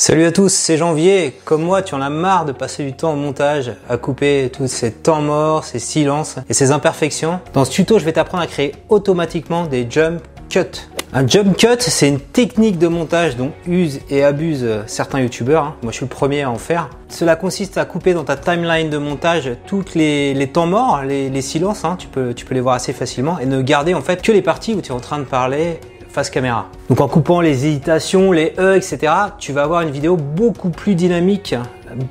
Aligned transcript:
Salut 0.00 0.24
à 0.24 0.32
tous, 0.32 0.50
c'est 0.50 0.78
Janvier. 0.78 1.38
Comme 1.44 1.62
moi, 1.62 1.82
tu 1.82 1.94
en 1.94 2.00
as 2.00 2.08
marre 2.08 2.46
de 2.46 2.52
passer 2.52 2.82
du 2.84 2.94
temps 2.94 3.12
au 3.12 3.16
montage, 3.16 3.72
à 3.86 3.98
couper 3.98 4.50
tous 4.50 4.66
ces 4.66 4.92
temps 4.92 5.20
morts, 5.20 5.64
ces 5.64 5.78
silences 5.78 6.36
et 6.48 6.54
ces 6.54 6.70
imperfections. 6.70 7.38
Dans 7.52 7.66
ce 7.66 7.70
tuto, 7.70 7.98
je 7.98 8.06
vais 8.06 8.14
t'apprendre 8.14 8.42
à 8.42 8.46
créer 8.46 8.74
automatiquement 8.88 9.66
des 9.66 9.86
jump 9.90 10.22
cuts. 10.48 10.64
Un 11.12 11.26
jump 11.26 11.54
cut, 11.54 11.80
c'est 11.80 12.08
une 12.08 12.18
technique 12.18 12.78
de 12.78 12.88
montage 12.88 13.36
dont 13.36 13.52
usent 13.66 14.00
et 14.08 14.24
abusent 14.24 14.66
certains 14.86 15.20
youtubeurs. 15.20 15.64
Hein. 15.64 15.76
Moi, 15.82 15.92
je 15.92 15.96
suis 15.98 16.06
le 16.06 16.08
premier 16.08 16.44
à 16.44 16.50
en 16.50 16.56
faire. 16.56 16.88
Cela 17.10 17.36
consiste 17.36 17.76
à 17.76 17.84
couper 17.84 18.14
dans 18.14 18.24
ta 18.24 18.36
timeline 18.36 18.88
de 18.88 18.96
montage 18.96 19.50
toutes 19.66 19.94
les, 19.94 20.50
temps 20.50 20.64
morts, 20.64 21.02
les, 21.02 21.42
silences. 21.42 21.84
Hein. 21.84 21.96
Tu, 21.98 22.06
peux, 22.06 22.32
tu 22.32 22.46
peux 22.46 22.54
les 22.54 22.62
voir 22.62 22.76
assez 22.76 22.94
facilement 22.94 23.38
et 23.38 23.44
ne 23.44 23.60
garder 23.60 23.92
en 23.92 24.00
fait 24.00 24.22
que 24.22 24.32
les 24.32 24.40
parties 24.40 24.72
où 24.72 24.80
tu 24.80 24.92
es 24.92 24.94
en 24.94 25.00
train 25.00 25.18
de 25.18 25.24
parler 25.24 25.78
face 26.12 26.30
caméra. 26.30 26.66
Donc 26.88 27.00
en 27.00 27.08
coupant 27.08 27.40
les 27.40 27.66
hésitations, 27.66 28.32
les 28.32 28.54
E, 28.58 28.76
etc., 28.76 29.12
tu 29.38 29.52
vas 29.52 29.62
avoir 29.62 29.82
une 29.82 29.90
vidéo 29.90 30.16
beaucoup 30.16 30.70
plus 30.70 30.94
dynamique, 30.94 31.54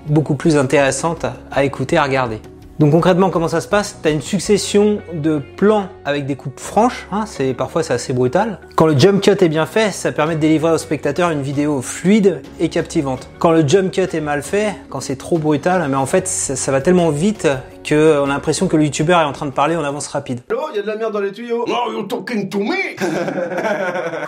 beaucoup 0.08 0.36
plus 0.36 0.58
intéressante 0.58 1.26
à 1.52 1.64
écouter, 1.64 1.98
à 1.98 2.04
regarder. 2.04 2.40
Donc 2.80 2.92
concrètement, 2.92 3.30
comment 3.30 3.50
ça 3.50 3.60
se 3.60 3.68
passe? 3.68 3.98
Tu 4.02 4.08
as 4.08 4.12
une 4.12 4.22
succession 4.22 5.00
de 5.14 5.42
plans 5.58 5.90
avec 6.06 6.26
des 6.26 6.38
coupes 6.38 6.62
franches, 6.62 7.08
hein, 7.12 7.26
c'est 7.28 7.54
parfois 7.54 7.84
c'est 7.84 7.94
assez 7.94 8.14
brutal. 8.14 8.60
Quand 8.78 8.86
le 8.86 8.98
jump 8.98 9.22
cut 9.22 9.32
est 9.32 9.50
bien 9.50 9.66
fait, 9.66 9.92
ça 9.92 10.14
permet 10.14 10.36
de 10.36 10.40
délivrer 10.40 10.72
au 10.72 10.78
spectateur 10.78 11.30
une 11.30 11.42
vidéo 11.42 11.82
fluide 11.82 12.42
et 12.58 12.70
captivante. 12.70 13.30
Quand 13.38 13.52
le 13.52 13.68
jump 13.68 13.92
cut 13.92 14.08
est 14.16 14.22
mal 14.22 14.42
fait, 14.44 14.76
quand 14.90 15.02
c'est 15.02 15.18
trop 15.18 15.38
brutal, 15.38 15.86
mais 15.90 15.98
en 15.98 16.06
fait 16.06 16.26
ça, 16.26 16.72
va 16.72 16.80
tellement 16.80 17.10
vite 17.10 17.50
qu'on 17.88 18.24
a 18.24 18.28
l'impression 18.28 18.70
que 18.70 18.78
le 18.78 18.86
youtubeur 18.86 19.20
est 19.20 19.26
en 19.26 19.34
train 19.34 19.48
de 19.48 19.52
parler 19.52 19.76
en 19.76 19.84
avance 19.84 20.08
rapide. 20.08 20.40
Il 20.72 20.78
y 20.78 20.80
a 20.80 20.82
de 20.84 20.88
la 20.88 20.96
merde 20.96 21.14
dans 21.14 21.20
les 21.20 21.32
tuyaux. 21.32 21.66
Oh, 21.68 21.92
you're 21.92 22.08
talking 22.08 22.50
to 22.50 22.60
me. 22.60 22.96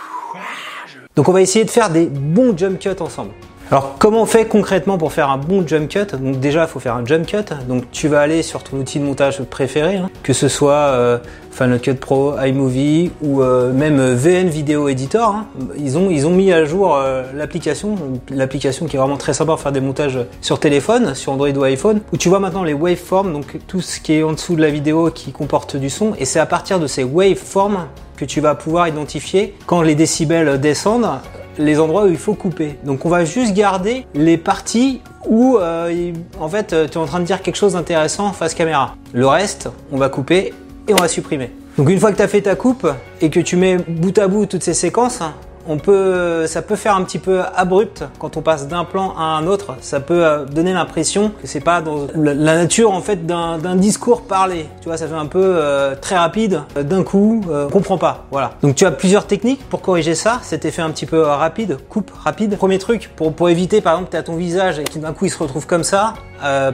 Donc 1.14 1.28
on 1.28 1.32
va 1.32 1.42
essayer 1.42 1.64
de 1.64 1.70
faire 1.70 1.90
des 1.90 2.06
bons 2.06 2.56
jump 2.56 2.78
cuts 2.78 3.00
ensemble. 3.00 3.32
Alors 3.72 3.94
comment 3.98 4.20
on 4.20 4.26
fait 4.26 4.44
concrètement 4.44 4.98
pour 4.98 5.14
faire 5.14 5.30
un 5.30 5.38
bon 5.38 5.66
jump 5.66 5.88
cut? 5.88 6.14
Donc 6.20 6.38
déjà 6.40 6.64
il 6.64 6.68
faut 6.68 6.78
faire 6.78 6.94
un 6.94 7.06
jump 7.06 7.26
cut. 7.26 7.54
Donc 7.66 7.90
tu 7.90 8.06
vas 8.06 8.20
aller 8.20 8.42
sur 8.42 8.62
ton 8.62 8.76
outil 8.76 8.98
de 8.98 9.04
montage 9.04 9.42
préféré, 9.44 9.96
hein. 9.96 10.10
que 10.22 10.34
ce 10.34 10.46
soit 10.46 10.74
euh, 10.74 11.16
Final 11.50 11.80
Cut 11.80 11.94
Pro, 11.94 12.34
iMovie 12.38 13.12
ou 13.22 13.40
euh, 13.40 13.72
même 13.72 13.98
VN 14.12 14.48
Video 14.48 14.88
Editor. 14.88 15.34
Hein. 15.34 15.46
Ils, 15.78 15.96
ont, 15.96 16.30
mis 16.30 16.52
à 16.52 16.66
jour 16.66 16.94
euh, 16.94 17.22
l'application, 17.34 17.96
l'application 18.28 18.84
qui 18.84 18.96
est 18.96 18.98
vraiment 18.98 19.16
très 19.16 19.32
sympa 19.32 19.52
pour 19.52 19.60
faire 19.60 19.72
des 19.72 19.80
montages 19.80 20.18
sur 20.42 20.60
téléphone, 20.60 21.14
sur 21.14 21.32
Android 21.32 21.48
ou 21.48 21.62
iPhone, 21.62 22.02
où 22.12 22.18
tu 22.18 22.28
vois 22.28 22.40
maintenant 22.40 22.64
les 22.64 22.74
waveforms, 22.74 23.32
donc 23.32 23.56
tout 23.68 23.80
ce 23.80 24.00
qui 24.00 24.12
est 24.12 24.22
en 24.22 24.34
dessous 24.34 24.54
de 24.54 24.60
la 24.60 24.68
vidéo 24.68 25.10
qui 25.10 25.32
comporte 25.32 25.78
du 25.78 25.88
son. 25.88 26.12
Et 26.18 26.26
c'est 26.26 26.40
à 26.40 26.46
partir 26.46 26.78
de 26.78 26.86
ces 26.86 27.04
waveforms 27.04 27.86
que 28.18 28.26
tu 28.26 28.42
vas 28.42 28.54
pouvoir 28.54 28.86
identifier 28.86 29.54
quand 29.64 29.80
les 29.80 29.94
décibels 29.94 30.60
descendent 30.60 31.08
les 31.58 31.78
endroits 31.78 32.04
où 32.04 32.08
il 32.08 32.16
faut 32.16 32.34
couper. 32.34 32.78
Donc 32.84 33.04
on 33.04 33.08
va 33.08 33.24
juste 33.24 33.54
garder 33.54 34.06
les 34.14 34.36
parties 34.36 35.00
où 35.26 35.56
euh, 35.58 36.12
en 36.40 36.48
fait 36.48 36.68
tu 36.68 36.74
es 36.74 36.96
en 36.96 37.06
train 37.06 37.20
de 37.20 37.24
dire 37.24 37.42
quelque 37.42 37.56
chose 37.56 37.74
d'intéressant 37.74 38.32
face 38.32 38.54
caméra. 38.54 38.96
Le 39.12 39.26
reste, 39.26 39.68
on 39.92 39.98
va 39.98 40.08
couper 40.08 40.52
et 40.88 40.94
on 40.94 40.96
va 40.96 41.08
supprimer. 41.08 41.50
Donc 41.78 41.88
une 41.88 41.98
fois 41.98 42.12
que 42.12 42.16
tu 42.16 42.22
as 42.22 42.28
fait 42.28 42.42
ta 42.42 42.54
coupe 42.54 42.86
et 43.20 43.30
que 43.30 43.40
tu 43.40 43.56
mets 43.56 43.76
bout 43.76 44.16
à 44.18 44.28
bout 44.28 44.46
toutes 44.46 44.62
ces 44.62 44.74
séquences, 44.74 45.20
on 45.66 45.78
peut, 45.78 46.46
ça 46.46 46.62
peut 46.62 46.76
faire 46.76 46.96
un 46.96 47.02
petit 47.02 47.18
peu 47.18 47.42
abrupt 47.54 48.04
quand 48.18 48.36
on 48.36 48.42
passe 48.42 48.68
d'un 48.68 48.84
plan 48.84 49.14
à 49.16 49.22
un 49.22 49.46
autre. 49.46 49.76
Ça 49.80 50.00
peut 50.00 50.24
euh, 50.24 50.44
donner 50.44 50.72
l'impression 50.72 51.30
que 51.40 51.46
c'est 51.46 51.60
pas 51.60 51.80
dans 51.80 52.06
la 52.14 52.34
nature 52.34 52.90
en 52.90 53.00
fait 53.00 53.26
d'un 53.26 53.76
discours 53.76 54.22
parlé. 54.22 54.66
Tu 54.80 54.88
vois, 54.88 54.96
ça 54.96 55.06
fait 55.06 55.14
un 55.14 55.26
peu 55.26 55.40
euh, 55.42 55.94
très 55.94 56.16
rapide. 56.16 56.62
D'un 56.76 57.02
coup, 57.02 57.42
euh, 57.48 57.66
on 57.66 57.70
comprend 57.70 57.98
pas. 57.98 58.26
Voilà. 58.30 58.52
Donc 58.62 58.74
tu 58.74 58.84
as 58.84 58.90
plusieurs 58.90 59.26
techniques 59.26 59.68
pour 59.68 59.80
corriger 59.80 60.14
ça. 60.14 60.40
Cet 60.42 60.64
effet 60.64 60.82
un 60.82 60.90
petit 60.90 61.06
peu 61.06 61.22
rapide, 61.22 61.78
coupe 61.88 62.10
rapide. 62.10 62.56
Premier 62.56 62.78
truc 62.78 63.10
pour 63.16 63.48
éviter 63.48 63.80
par 63.80 63.94
exemple 63.94 64.10
tu 64.10 64.16
as 64.16 64.22
ton 64.22 64.36
visage 64.36 64.78
et 64.78 64.98
d'un 64.98 65.12
coup 65.12 65.26
il 65.26 65.30
se 65.30 65.38
retrouve 65.38 65.66
comme 65.66 65.84
ça 65.84 66.14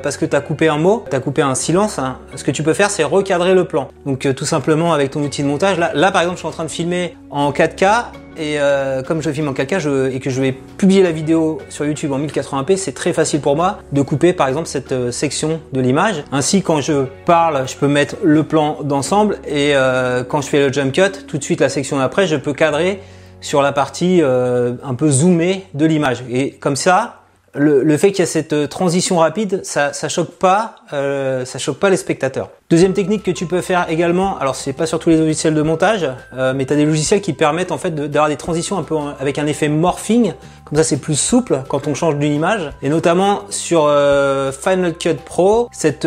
parce 0.03 0.17
que 0.17 0.25
tu 0.25 0.35
as 0.35 0.41
coupé 0.41 0.69
un 0.69 0.79
mot, 0.79 1.05
tu 1.11 1.15
as 1.15 1.21
coupé 1.21 1.43
un 1.43 1.55
silence. 1.55 1.99
Hein. 1.99 2.17
Ce 2.35 2.43
que 2.43 2.51
tu 2.51 2.63
peux 2.63 2.73
faire 2.73 2.91
c'est 2.91 3.05
recadrer 3.05 3.55
le 3.55 3.65
plan. 3.65 3.89
Donc 4.07 4.27
tout 4.35 4.45
simplement 4.45 4.93
avec 4.93 5.11
ton 5.11 5.23
outil 5.23 5.43
de 5.43 5.49
montage. 5.49 5.79
Là 5.79 6.11
par 6.11 6.23
exemple 6.23 6.37
je 6.37 6.41
suis 6.41 6.49
en 6.49 6.53
train 6.53 6.65
de 6.65 6.71
filmer 6.71 7.17
en 7.31 7.51
4K 7.51 8.07
et 8.39 8.61
euh, 8.61 9.03
comme 9.03 9.21
je 9.21 9.31
filme 9.31 9.49
en 9.49 9.53
4K 9.53 10.13
et 10.13 10.21
que 10.21 10.31
je 10.31 10.41
vais 10.41 10.53
publier 10.53 11.03
la 11.03 11.11
vidéo 11.11 11.59
sur 11.69 11.85
YouTube 11.85 12.13
en 12.13 12.21
1080p, 12.21 12.77
c'est 12.77 12.93
très 12.93 13.13
facile 13.13 13.41
pour 13.41 13.57
moi 13.57 13.79
de 13.93 14.01
couper 14.01 14.33
par 14.33 14.47
exemple 14.47 14.69
cette 14.69 14.93
euh, 14.93 15.11
section 15.11 15.61
de 15.73 15.81
l'image. 15.81 16.23
Ainsi, 16.31 16.63
quand 16.63 16.81
je 16.81 17.07
parle, 17.27 17.67
je 17.69 17.77
peux 17.77 17.89
mettre 17.89 18.17
le 18.23 18.45
plan 18.45 18.79
d'ensemble 18.85 19.39
et 19.47 19.75
euh, 19.75 20.23
quand 20.23 20.41
je 20.41 20.49
fais 20.49 20.61
le 20.61 20.73
jump 20.73 20.93
cut, 20.93 21.27
tout 21.27 21.37
de 21.37 21.43
suite 21.43 21.61
la 21.61 21.69
section 21.69 21.99
d'après, 21.99 22.29
je 22.29 22.37
peux 22.37 22.53
cadrer 22.53 23.01
sur 23.41 23.61
la 23.61 23.73
partie 23.73 24.21
un 24.21 24.95
peu 24.97 25.09
zoomée 25.11 25.67
de 25.73 25.87
l'image. 25.87 26.25
Et 26.29 26.51
comme 26.51 26.75
ça, 26.75 27.23
le, 27.59 27.97
fait 27.97 28.11
qu'il 28.11 28.21
y 28.21 28.23
a 28.23 28.27
cette 28.27 28.53
euh, 28.53 28.67
transition 28.67 29.19
rapide, 29.19 29.61
ça, 29.65 29.93
ça 29.93 30.09
choque 30.09 30.33
pas, 30.33 30.77
euh, 30.93 31.45
ça 31.45 31.59
choque 31.59 31.79
pas 31.79 31.91
les 31.91 31.97
spectateurs. 31.97 32.51
Deuxième 32.71 32.93
technique 32.93 33.23
que 33.23 33.31
tu 33.31 33.47
peux 33.47 33.61
faire 33.61 33.87
également, 33.91 34.39
alors 34.39 34.55
c'est 34.55 34.73
pas 34.73 34.87
sur 34.87 34.99
tous 34.99 35.11
les 35.11 35.17
logiciels 35.17 35.55
de 35.55 35.63
montage, 35.63 36.09
euh, 36.35 36.53
mais 36.55 36.67
tu 36.67 36.77
des 36.77 36.85
logiciels 36.85 37.21
qui 37.21 37.33
permettent 37.33 37.73
en 37.73 37.79
fait 37.79 37.95
d'avoir 37.95 38.29
des 38.29 38.37
transitions 38.37 38.79
un 38.79 38.83
peu 38.83 38.97
avec 39.21 39.39
un 39.39 39.47
effet 39.47 39.69
morphing, 39.69 40.35
comme 40.65 40.77
ça 40.79 40.85
c'est 40.85 40.99
plus 40.99 41.19
souple 41.19 41.63
quand 41.69 41.89
on 41.89 41.95
change 41.95 42.17
d'une 42.17 42.33
image. 42.33 42.71
Et 42.83 42.89
notamment 42.89 43.43
sur 43.51 43.91
Final 44.53 44.95
Cut 44.95 45.17
Pro, 45.25 45.69
cette, 45.73 46.07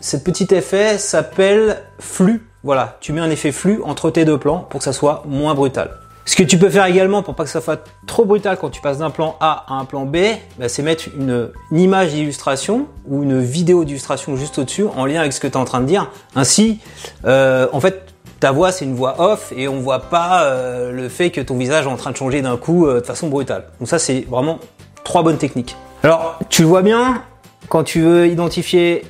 cette 0.00 0.24
petit 0.24 0.48
effet 0.54 0.98
s'appelle 0.98 1.78
flux. 1.98 2.46
Voilà, 2.62 2.96
tu 3.00 3.12
mets 3.12 3.20
un 3.20 3.30
effet 3.30 3.52
flux 3.52 3.80
entre 3.84 4.10
tes 4.10 4.24
deux 4.24 4.38
plans 4.38 4.66
pour 4.68 4.78
que 4.78 4.84
ça 4.84 4.92
soit 4.92 5.22
moins 5.26 5.54
brutal. 5.54 5.90
Ce 6.30 6.36
que 6.36 6.44
tu 6.44 6.58
peux 6.58 6.70
faire 6.70 6.86
également 6.86 7.24
pour 7.24 7.34
pas 7.34 7.42
que 7.42 7.50
ça 7.50 7.60
soit 7.60 7.84
trop 8.06 8.24
brutal 8.24 8.56
quand 8.56 8.70
tu 8.70 8.80
passes 8.80 8.98
d'un 8.98 9.10
plan 9.10 9.34
A 9.40 9.64
à 9.66 9.74
un 9.74 9.84
plan 9.84 10.04
B, 10.04 10.18
bah, 10.60 10.68
c'est 10.68 10.80
mettre 10.80 11.08
une, 11.18 11.50
image 11.72 12.12
d'illustration 12.12 12.86
ou 13.08 13.24
une 13.24 13.40
vidéo 13.40 13.84
d'illustration 13.84 14.36
juste 14.36 14.56
au-dessus 14.56 14.84
en 14.96 15.06
lien 15.06 15.18
avec 15.18 15.32
ce 15.32 15.40
que 15.40 15.48
tu 15.48 15.54
es 15.54 15.56
en 15.56 15.64
train 15.64 15.80
de 15.80 15.86
dire. 15.86 16.08
Ainsi, 16.36 16.78
euh, 17.24 17.66
en 17.72 17.80
fait, 17.80 18.14
ta 18.38 18.52
voix 18.52 18.70
c'est 18.70 18.84
une 18.84 18.94
voix 18.94 19.20
off 19.20 19.52
et 19.56 19.66
on 19.66 19.80
voit 19.80 20.02
pas 20.02 20.44
euh, 20.44 20.92
le 20.92 21.08
fait 21.08 21.32
que 21.32 21.40
ton 21.40 21.58
visage 21.58 21.86
est 21.86 21.90
en 21.90 21.96
train 21.96 22.12
de 22.12 22.16
changer 22.16 22.42
d'un 22.42 22.56
coup 22.56 22.86
euh, 22.86 23.00
de 23.00 23.06
façon 23.06 23.26
brutale. 23.26 23.64
Donc 23.80 23.88
ça 23.88 23.98
c'est 23.98 24.20
vraiment 24.30 24.60
trois 25.02 25.24
bonnes 25.24 25.38
techniques. 25.38 25.74
Alors 26.04 26.38
tu 26.48 26.62
le 26.62 26.68
vois 26.68 26.82
bien, 26.82 27.24
quand 27.68 27.82
tu 27.82 28.02
veux 28.02 28.28
identifier 28.28 29.02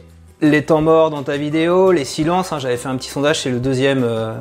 les 0.42 0.64
temps 0.64 0.80
morts 0.80 1.10
dans 1.10 1.22
ta 1.22 1.36
vidéo, 1.36 1.92
les 1.92 2.04
silences. 2.04 2.52
Hein, 2.52 2.58
J'avais 2.58 2.76
fait 2.76 2.88
un 2.88 2.96
petit 2.96 3.10
sondage, 3.10 3.42
c'est 3.42 3.50
le 3.50 3.60
deuxième, 3.60 4.02
euh, 4.04 4.34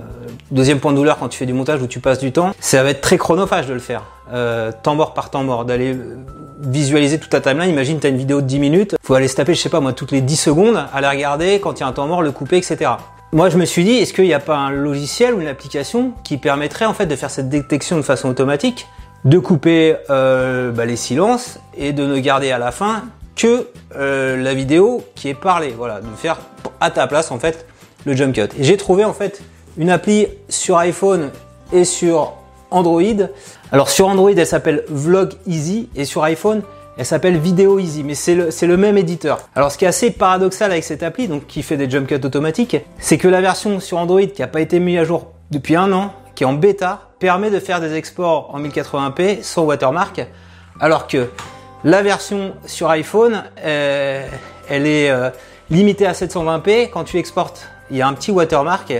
deuxième 0.51 0.79
point 0.79 0.91
de 0.91 0.97
douleur 0.97 1.17
quand 1.17 1.29
tu 1.29 1.37
fais 1.37 1.45
du 1.45 1.53
montage 1.53 1.81
où 1.81 1.87
tu 1.87 1.99
passes 1.99 2.19
du 2.19 2.31
temps. 2.31 2.53
Ça 2.59 2.83
va 2.83 2.89
être 2.89 3.01
très 3.01 3.17
chronophage 3.17 3.67
de 3.67 3.73
le 3.73 3.79
faire. 3.79 4.03
Euh, 4.33 4.71
temps 4.83 4.95
mort 4.95 5.13
par 5.13 5.29
temps 5.29 5.43
mort, 5.43 5.65
d'aller 5.65 5.93
euh, 5.93 6.17
visualiser 6.61 7.19
toute 7.19 7.31
ta 7.31 7.41
timeline. 7.41 7.69
Imagine, 7.69 7.99
tu 7.99 8.07
une 8.07 8.17
vidéo 8.17 8.41
de 8.41 8.47
10 8.47 8.59
minutes, 8.59 8.95
faut 9.01 9.15
aller 9.15 9.27
se 9.27 9.35
taper, 9.35 9.55
je 9.55 9.61
sais 9.61 9.69
pas 9.69 9.79
moi, 9.79 9.93
toutes 9.93 10.11
les 10.11 10.21
10 10.21 10.35
secondes, 10.35 10.85
à 10.93 11.01
la 11.01 11.09
regarder, 11.09 11.59
quand 11.59 11.79
il 11.79 11.81
y 11.81 11.83
a 11.83 11.87
un 11.87 11.91
temps 11.91 12.07
mort, 12.07 12.21
le 12.21 12.31
couper, 12.31 12.57
etc. 12.57 12.91
Moi, 13.31 13.49
je 13.49 13.57
me 13.57 13.65
suis 13.65 13.83
dit, 13.83 13.91
est-ce 13.91 14.13
qu'il 14.13 14.25
n'y 14.25 14.33
a 14.33 14.39
pas 14.39 14.57
un 14.57 14.71
logiciel 14.71 15.33
ou 15.33 15.41
une 15.41 15.47
application 15.47 16.13
qui 16.23 16.37
permettrait 16.37 16.85
en 16.85 16.93
fait 16.93 17.05
de 17.05 17.15
faire 17.15 17.29
cette 17.29 17.49
détection 17.49 17.97
de 17.97 18.01
façon 18.01 18.29
automatique, 18.29 18.87
de 19.25 19.37
couper 19.37 19.95
euh, 20.09 20.71
bah, 20.71 20.85
les 20.85 20.95
silences 20.95 21.59
et 21.77 21.93
de 21.93 22.05
ne 22.05 22.17
garder 22.19 22.51
à 22.51 22.57
la 22.57 22.71
fin 22.71 23.03
que 23.39 23.67
euh, 23.95 24.35
la 24.35 24.53
vidéo 24.53 25.01
qui 25.15 25.29
est 25.29 25.33
parlée. 25.33 25.73
Voilà, 25.75 26.01
de 26.01 26.07
faire 26.17 26.39
à 26.81 26.91
ta 26.91 27.07
place 27.07 27.31
en 27.31 27.39
fait 27.39 27.65
le 28.05 28.15
jump 28.15 28.35
cut. 28.35 28.49
Et 28.59 28.63
j'ai 28.63 28.77
trouvé 28.77 29.05
en 29.05 29.13
fait 29.13 29.41
une 29.77 29.89
appli 29.89 30.27
sur 30.49 30.77
iPhone 30.77 31.31
et 31.71 31.85
sur 31.85 32.33
Android. 32.69 33.01
Alors 33.71 33.89
sur 33.89 34.09
Android, 34.09 34.31
elle 34.31 34.45
s'appelle 34.45 34.83
Vlog 34.89 35.33
Easy 35.47 35.89
et 35.95 36.03
sur 36.03 36.23
iPhone, 36.23 36.63
elle 36.97 37.05
s'appelle 37.05 37.37
Video 37.37 37.79
Easy, 37.79 38.03
mais 38.03 38.13
c'est 38.13 38.35
le, 38.35 38.49
le, 38.49 38.77
même 38.77 38.97
éditeur. 38.97 39.39
Alors 39.55 39.71
ce 39.71 39.77
qui 39.77 39.85
est 39.85 39.87
assez 39.87 40.11
paradoxal 40.11 40.71
avec 40.71 40.83
cette 40.83 41.01
appli, 41.01 41.29
donc 41.29 41.47
qui 41.47 41.63
fait 41.63 41.77
des 41.77 41.89
jump 41.89 42.07
cuts 42.07 42.15
automatiques, 42.15 42.75
c'est 42.99 43.17
que 43.17 43.29
la 43.29 43.39
version 43.39 43.79
sur 43.79 43.99
Android 43.99 44.25
qui 44.25 44.41
n'a 44.41 44.47
pas 44.47 44.59
été 44.59 44.79
mise 44.79 44.99
à 44.99 45.05
jour 45.05 45.31
depuis 45.49 45.77
un 45.77 45.93
an, 45.93 46.11
qui 46.35 46.43
est 46.43 46.47
en 46.47 46.53
bêta, 46.53 47.09
permet 47.19 47.49
de 47.49 47.59
faire 47.59 47.79
des 47.79 47.95
exports 47.95 48.53
en 48.53 48.59
1080p 48.61 49.43
sans 49.43 49.63
watermark, 49.63 50.27
alors 50.81 51.07
que 51.07 51.29
la 51.83 52.01
version 52.01 52.53
sur 52.65 52.89
iPhone, 52.89 53.43
euh, 53.63 54.25
elle 54.69 54.85
est 54.85 55.09
euh, 55.09 55.29
limitée 55.69 56.05
à 56.05 56.11
720p. 56.11 56.89
Quand 56.89 57.03
tu 57.03 57.17
exportes, 57.17 57.67
il 57.89 57.97
y 57.97 58.01
a 58.01 58.07
un 58.07 58.13
petit 58.13 58.31
watermark. 58.31 58.91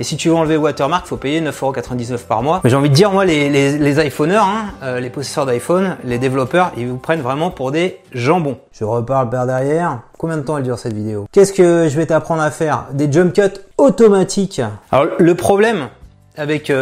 Et 0.00 0.04
si 0.04 0.16
tu 0.16 0.28
veux 0.28 0.34
enlever 0.34 0.54
le 0.54 0.60
watermark, 0.60 1.06
faut 1.06 1.18
payer 1.18 1.40
9,99€ 1.42 2.18
par 2.26 2.42
mois. 2.42 2.60
Mais 2.64 2.70
j'ai 2.70 2.76
envie 2.76 2.88
de 2.88 2.94
dire, 2.94 3.12
moi, 3.12 3.24
les, 3.24 3.50
les, 3.50 3.78
les 3.78 3.98
iPhoneurs, 4.00 4.44
hein, 4.46 4.72
euh, 4.82 4.98
les 4.98 5.10
possesseurs 5.10 5.44
d'iPhone, 5.44 5.96
les 6.04 6.18
développeurs, 6.18 6.72
ils 6.76 6.88
vous 6.88 6.96
prennent 6.96 7.20
vraiment 7.20 7.50
pour 7.50 7.70
des 7.70 7.98
jambons. 8.12 8.58
Je 8.72 8.84
reparle 8.84 9.28
par 9.28 9.46
derrière. 9.46 10.00
Combien 10.18 10.38
de 10.38 10.42
temps 10.42 10.56
elle 10.56 10.64
dure 10.64 10.78
cette 10.78 10.94
vidéo? 10.94 11.26
Qu'est-ce 11.30 11.52
que 11.52 11.88
je 11.88 11.96
vais 11.96 12.06
t'apprendre 12.06 12.42
à 12.42 12.50
faire? 12.50 12.86
Des 12.92 13.12
jump 13.12 13.34
cuts 13.34 13.60
automatiques. 13.76 14.62
Alors 14.90 15.06
le 15.18 15.34
problème 15.34 15.88
avec 16.36 16.72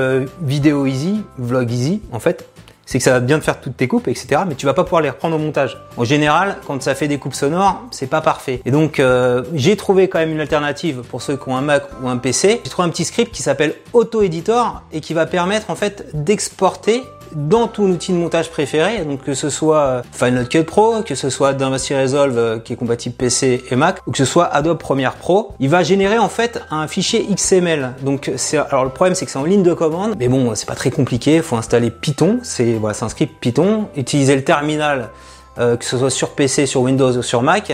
Vidéo 0.42 0.86
Easy, 0.86 1.24
Vlog 1.36 1.72
Easy, 1.72 2.02
en 2.12 2.20
fait, 2.20 2.46
c'est 2.90 2.98
que 2.98 3.04
ça 3.04 3.12
va 3.12 3.20
bien 3.20 3.38
te 3.38 3.44
faire 3.44 3.60
toutes 3.60 3.76
tes 3.76 3.86
coupes, 3.86 4.08
etc. 4.08 4.42
Mais 4.48 4.56
tu 4.56 4.66
vas 4.66 4.74
pas 4.74 4.82
pouvoir 4.82 5.00
les 5.00 5.10
reprendre 5.10 5.36
au 5.36 5.38
montage. 5.38 5.78
En 5.96 6.02
général, 6.02 6.56
quand 6.66 6.82
ça 6.82 6.96
fait 6.96 7.06
des 7.06 7.18
coupes 7.18 7.36
sonores, 7.36 7.80
c'est 7.92 8.08
pas 8.08 8.20
parfait. 8.20 8.60
Et 8.64 8.72
donc, 8.72 8.98
euh, 8.98 9.44
j'ai 9.54 9.76
trouvé 9.76 10.08
quand 10.08 10.18
même 10.18 10.32
une 10.32 10.40
alternative 10.40 11.02
pour 11.08 11.22
ceux 11.22 11.36
qui 11.36 11.48
ont 11.48 11.56
un 11.56 11.60
Mac 11.60 11.84
ou 12.02 12.08
un 12.08 12.16
PC. 12.16 12.60
J'ai 12.64 12.70
trouvé 12.70 12.88
un 12.88 12.90
petit 12.90 13.04
script 13.04 13.32
qui 13.32 13.42
s'appelle 13.42 13.76
Auto 13.92 14.22
Editor 14.22 14.82
et 14.92 15.00
qui 15.00 15.14
va 15.14 15.26
permettre 15.26 15.70
en 15.70 15.76
fait 15.76 16.08
d'exporter 16.14 17.04
dans 17.32 17.68
ton 17.68 17.90
outil 17.90 18.12
de 18.12 18.18
montage 18.18 18.50
préféré, 18.50 19.04
donc 19.04 19.22
que 19.22 19.34
ce 19.34 19.50
soit 19.50 19.80
euh, 19.80 20.02
Final 20.12 20.48
Cut 20.48 20.64
Pro, 20.64 21.02
que 21.02 21.14
ce 21.14 21.30
soit 21.30 21.52
DaVinci 21.52 21.94
Resolve 21.94 22.38
euh, 22.38 22.58
qui 22.58 22.72
est 22.72 22.76
compatible 22.76 23.14
PC 23.14 23.64
et 23.70 23.76
Mac, 23.76 23.98
ou 24.06 24.12
que 24.12 24.18
ce 24.18 24.24
soit 24.24 24.46
Adobe 24.46 24.78
Premiere 24.78 25.14
Pro, 25.14 25.52
il 25.60 25.68
va 25.68 25.82
générer 25.82 26.18
en 26.18 26.28
fait 26.28 26.62
un 26.70 26.86
fichier 26.88 27.26
XML. 27.34 27.94
Donc 28.02 28.30
c'est 28.36 28.58
alors 28.58 28.84
le 28.84 28.90
problème 28.90 29.14
c'est 29.14 29.26
que 29.26 29.30
c'est 29.30 29.38
en 29.38 29.44
ligne 29.44 29.62
de 29.62 29.74
commande, 29.74 30.14
mais 30.18 30.28
bon 30.28 30.54
c'est 30.54 30.66
pas 30.66 30.74
très 30.74 30.90
compliqué, 30.90 31.36
il 31.36 31.42
faut 31.42 31.56
installer 31.56 31.90
Python, 31.90 32.38
c'est 32.42 32.74
voilà, 32.74 32.94
c'est 32.94 33.04
un 33.04 33.08
script 33.08 33.34
Python, 33.40 33.88
utiliser 33.96 34.36
le 34.36 34.44
terminal 34.44 35.10
euh, 35.58 35.76
que 35.76 35.84
ce 35.84 35.98
soit 35.98 36.10
sur 36.10 36.30
PC, 36.30 36.66
sur 36.66 36.82
Windows 36.82 37.16
ou 37.16 37.22
sur 37.22 37.42
Mac, 37.42 37.72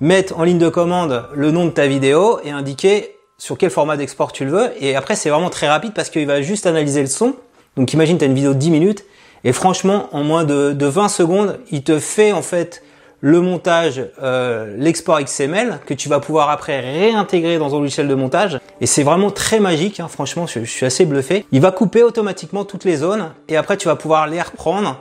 mettre 0.00 0.38
en 0.38 0.42
ligne 0.42 0.58
de 0.58 0.68
commande 0.68 1.24
le 1.32 1.50
nom 1.50 1.64
de 1.64 1.70
ta 1.70 1.86
vidéo 1.86 2.40
et 2.44 2.50
indiquer 2.50 3.16
sur 3.38 3.56
quel 3.56 3.70
format 3.70 3.96
d'export 3.96 4.32
tu 4.32 4.44
le 4.44 4.50
veux. 4.50 4.70
Et 4.80 4.96
après, 4.96 5.14
c'est 5.14 5.30
vraiment 5.30 5.48
très 5.48 5.68
rapide 5.68 5.92
parce 5.94 6.10
qu'il 6.10 6.26
va 6.26 6.42
juste 6.42 6.66
analyser 6.66 7.00
le 7.00 7.06
son. 7.06 7.34
Donc 7.76 7.92
imagine, 7.92 8.18
tu 8.18 8.24
as 8.24 8.26
une 8.26 8.34
vidéo 8.34 8.54
de 8.54 8.58
10 8.58 8.70
minutes 8.70 9.04
et 9.44 9.52
franchement, 9.52 10.08
en 10.12 10.22
moins 10.22 10.44
de, 10.44 10.74
20 10.78 11.08
secondes, 11.08 11.58
il 11.70 11.82
te 11.82 11.98
fait 11.98 12.32
en 12.32 12.42
fait 12.42 12.82
le 13.20 13.40
montage, 13.40 14.04
euh, 14.22 14.74
l'export 14.78 15.20
XML 15.20 15.78
que 15.86 15.94
tu 15.94 16.08
vas 16.08 16.18
pouvoir 16.18 16.50
après 16.50 16.80
réintégrer 16.80 17.58
dans 17.58 17.74
un 17.74 17.78
logiciel 17.78 18.08
de 18.08 18.14
montage. 18.14 18.58
Et 18.80 18.86
c'est 18.86 19.04
vraiment 19.04 19.30
très 19.30 19.60
magique, 19.60 20.00
hein. 20.00 20.08
franchement, 20.08 20.46
je, 20.46 20.64
suis 20.64 20.86
assez 20.86 21.04
bluffé. 21.04 21.46
Il 21.52 21.60
va 21.60 21.70
couper 21.70 22.02
automatiquement 22.02 22.64
toutes 22.64 22.84
les 22.84 22.96
zones 22.96 23.30
et 23.48 23.56
après 23.56 23.76
tu 23.76 23.86
vas 23.86 23.96
pouvoir 23.96 24.26
les 24.26 24.42
reprendre 24.42 25.00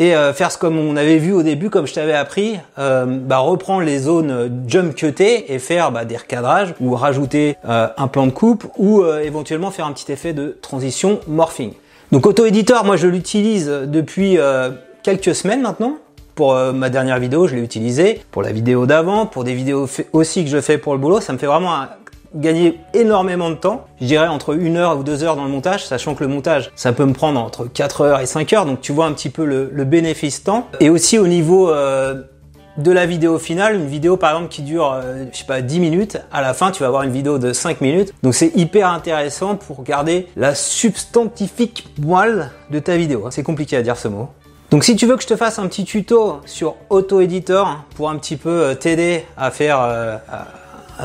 et 0.00 0.16
euh, 0.16 0.32
faire 0.32 0.50
ce 0.50 0.56
comme 0.56 0.78
on 0.78 0.96
avait 0.96 1.18
vu 1.18 1.32
au 1.32 1.42
début, 1.42 1.68
comme 1.68 1.86
je 1.86 1.92
t'avais 1.92 2.14
appris, 2.14 2.58
euh, 2.78 3.04
bah, 3.06 3.38
reprendre 3.38 3.82
les 3.82 3.98
zones 3.98 4.64
jump 4.66 4.94
cutées 4.94 5.52
et 5.52 5.58
faire 5.58 5.92
bah, 5.92 6.06
des 6.06 6.16
recadrages 6.16 6.74
ou 6.80 6.94
rajouter 6.94 7.56
euh, 7.68 7.86
un 7.98 8.08
plan 8.08 8.26
de 8.26 8.32
coupe 8.32 8.66
ou 8.78 9.02
euh, 9.02 9.20
éventuellement 9.20 9.70
faire 9.70 9.86
un 9.86 9.92
petit 9.92 10.10
effet 10.10 10.32
de 10.32 10.56
transition 10.62 11.20
morphing. 11.28 11.72
Donc 12.12 12.26
Auto 12.26 12.44
Editor, 12.44 12.84
moi 12.84 12.96
je 12.96 13.06
l'utilise 13.06 13.66
depuis 13.68 14.38
quelques 15.02 15.34
semaines 15.34 15.62
maintenant. 15.62 15.98
Pour 16.34 16.54
ma 16.54 16.90
dernière 16.90 17.18
vidéo, 17.18 17.46
je 17.46 17.54
l'ai 17.54 17.62
utilisé. 17.62 18.20
Pour 18.30 18.42
la 18.42 18.50
vidéo 18.50 18.86
d'avant, 18.86 19.26
pour 19.26 19.44
des 19.44 19.54
vidéos 19.54 19.88
aussi 20.12 20.44
que 20.44 20.50
je 20.50 20.60
fais 20.60 20.78
pour 20.78 20.94
le 20.94 20.98
boulot, 20.98 21.20
ça 21.20 21.32
me 21.32 21.38
fait 21.38 21.46
vraiment 21.46 21.86
gagner 22.34 22.78
énormément 22.94 23.50
de 23.50 23.54
temps. 23.54 23.86
Je 24.00 24.06
dirais 24.06 24.28
entre 24.28 24.58
une 24.58 24.76
heure 24.76 24.98
ou 24.98 25.02
deux 25.02 25.24
heures 25.24 25.36
dans 25.36 25.44
le 25.44 25.50
montage, 25.50 25.86
sachant 25.86 26.14
que 26.14 26.24
le 26.24 26.30
montage, 26.30 26.70
ça 26.74 26.92
peut 26.92 27.04
me 27.04 27.12
prendre 27.12 27.40
entre 27.40 27.66
4 27.66 28.00
heures 28.02 28.20
et 28.20 28.26
5 28.26 28.52
heures. 28.52 28.66
Donc 28.66 28.80
tu 28.80 28.92
vois 28.92 29.06
un 29.06 29.12
petit 29.12 29.30
peu 29.30 29.44
le, 29.44 29.84
bénéfice 29.84 30.44
temps. 30.44 30.68
Et 30.78 30.90
aussi 30.90 31.18
au 31.18 31.26
niveau 31.26 31.70
euh, 31.70 32.22
de 32.80 32.92
la 32.92 33.06
vidéo 33.06 33.38
finale, 33.38 33.76
une 33.76 33.86
vidéo 33.86 34.16
par 34.16 34.30
exemple 34.30 34.48
qui 34.48 34.62
dure, 34.62 34.92
euh, 34.92 35.24
je 35.32 35.38
sais 35.38 35.44
pas, 35.44 35.60
10 35.60 35.80
minutes, 35.80 36.18
à 36.32 36.42
la 36.42 36.54
fin 36.54 36.70
tu 36.70 36.80
vas 36.80 36.86
avoir 36.86 37.02
une 37.02 37.12
vidéo 37.12 37.38
de 37.38 37.52
5 37.52 37.80
minutes. 37.80 38.12
Donc 38.22 38.34
c'est 38.34 38.52
hyper 38.56 38.88
intéressant 38.88 39.56
pour 39.56 39.82
garder 39.82 40.26
la 40.36 40.54
substantifique 40.54 41.88
moelle 42.00 42.50
de 42.70 42.78
ta 42.78 42.96
vidéo. 42.96 43.26
C'est 43.30 43.42
compliqué 43.42 43.76
à 43.76 43.82
dire 43.82 43.96
ce 43.96 44.08
mot. 44.08 44.28
Donc 44.70 44.84
si 44.84 44.96
tu 44.96 45.06
veux 45.06 45.16
que 45.16 45.22
je 45.22 45.28
te 45.28 45.36
fasse 45.36 45.58
un 45.58 45.66
petit 45.66 45.84
tuto 45.84 46.40
sur 46.46 46.76
Auto 46.90 47.20
Editor 47.20 47.84
pour 47.96 48.08
un 48.08 48.16
petit 48.16 48.36
peu 48.36 48.50
euh, 48.50 48.74
t'aider 48.74 49.24
à 49.36 49.50
faire, 49.50 50.20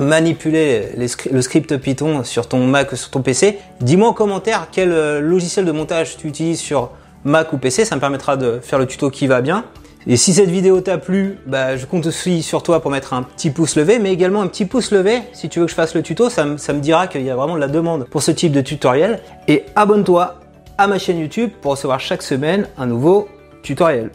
manipuler 0.01 0.89
le 1.31 1.41
script 1.41 1.77
Python 1.77 2.23
sur 2.23 2.47
ton 2.47 2.65
Mac 2.65 2.91
ou 2.91 2.95
sur 2.95 3.09
ton 3.09 3.21
PC, 3.21 3.59
dis-moi 3.81 4.09
en 4.09 4.13
commentaire 4.13 4.67
quel 4.71 4.91
euh, 4.91 5.21
logiciel 5.21 5.65
de 5.65 5.71
montage 5.71 6.17
tu 6.17 6.27
utilises 6.27 6.59
sur 6.59 6.91
Mac 7.23 7.53
ou 7.53 7.57
PC, 7.57 7.85
ça 7.85 7.95
me 7.95 7.99
permettra 7.99 8.37
de 8.37 8.59
faire 8.61 8.79
le 8.79 8.85
tuto 8.85 9.09
qui 9.09 9.27
va 9.27 9.41
bien. 9.41 9.65
Et 10.07 10.17
si 10.17 10.33
cette 10.33 10.51
vidéo 10.51 10.81
t'a 10.81 10.99
plu, 10.99 11.39
bah, 11.47 11.77
je 11.77 11.85
compte 11.87 12.05
aussi 12.05 12.43
sur 12.43 12.61
toi 12.61 12.79
pour 12.79 12.91
mettre 12.91 13.13
un 13.13 13.23
petit 13.23 13.49
pouce 13.49 13.75
levé, 13.75 13.97
mais 13.97 14.13
également 14.13 14.43
un 14.43 14.47
petit 14.47 14.65
pouce 14.65 14.91
levé 14.91 15.21
si 15.33 15.49
tu 15.49 15.59
veux 15.59 15.65
que 15.65 15.71
je 15.71 15.75
fasse 15.75 15.95
le 15.95 16.03
tuto, 16.03 16.29
ça, 16.29 16.45
me, 16.45 16.79
dira 16.79 17.07
qu'il 17.07 17.23
y 17.23 17.29
a 17.31 17.35
vraiment 17.35 17.55
de 17.55 17.59
la 17.59 17.67
demande 17.67 18.05
pour 18.05 18.21
ce 18.21 18.29
type 18.29 18.51
de 18.51 18.61
tutoriel. 18.61 19.19
Et 19.47 19.65
abonne-toi 19.75 20.39
à 20.77 20.85
ma 20.85 20.99
chaîne 20.99 21.17
YouTube 21.17 21.49
pour 21.59 21.71
recevoir 21.71 21.99
chaque 21.99 22.21
semaine 22.21 22.67
un 22.77 22.85
nouveau 22.85 23.27
tutoriel. 23.63 24.11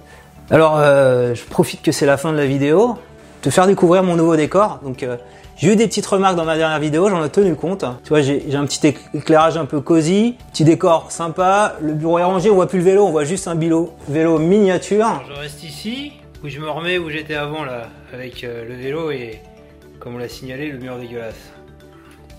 Alors, 0.50 0.76
euh, 0.78 1.34
je 1.34 1.44
profite 1.44 1.82
que 1.82 1.90
c'est 1.90 2.06
la 2.06 2.16
fin 2.16 2.30
de 2.32 2.36
la 2.36 2.46
vidéo, 2.46 2.96
te 3.42 3.50
faire 3.50 3.66
découvrir 3.66 4.02
mon 4.02 4.16
nouveau 4.16 4.36
décor. 4.36 4.80
Donc, 4.82 5.02
euh, 5.02 5.16
j'ai 5.56 5.72
eu 5.72 5.76
des 5.76 5.86
petites 5.86 6.06
remarques 6.06 6.36
dans 6.36 6.44
ma 6.44 6.56
dernière 6.56 6.78
vidéo, 6.78 7.08
j'en 7.10 7.22
ai 7.22 7.28
tenu 7.28 7.54
compte. 7.54 7.84
Tu 8.02 8.08
vois, 8.08 8.22
j'ai 8.22 8.54
un 8.54 8.64
petit 8.64 8.94
éclairage 9.14 9.56
un 9.56 9.66
peu 9.66 9.80
cosy, 9.80 10.36
petit 10.52 10.64
décor 10.64 11.12
sympa, 11.12 11.76
le 11.82 11.92
bureau 11.92 12.18
est 12.18 12.24
rangé, 12.24 12.50
on 12.50 12.54
voit 12.54 12.66
plus 12.66 12.78
le 12.78 12.84
vélo, 12.84 13.04
on 13.04 13.10
voit 13.10 13.24
juste 13.24 13.46
un 13.46 13.54
vélo, 13.54 13.92
vélo 14.08 14.38
miniature. 14.38 15.22
Je 15.28 15.38
reste 15.38 15.62
ici, 15.62 16.12
où 16.42 16.48
je 16.48 16.58
me 16.60 16.70
remets 16.70 16.96
où 16.96 17.10
j'étais 17.10 17.34
avant 17.34 17.64
là, 17.64 17.88
avec 18.14 18.42
euh, 18.42 18.66
le 18.66 18.74
vélo 18.74 19.10
et, 19.10 19.40
comme 19.98 20.14
on 20.14 20.18
l'a 20.18 20.28
signalé, 20.30 20.70
le 20.70 20.78
mur 20.78 20.96
dégueulasse. 20.96 21.52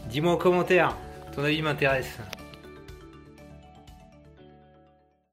Dis-moi 0.09 0.33
en 0.33 0.37
commentaire, 0.37 0.95
ton 1.35 1.43
avis 1.43 1.61
m'intéresse. 1.61 2.17